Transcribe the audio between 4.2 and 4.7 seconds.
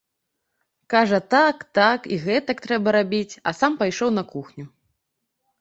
кухню.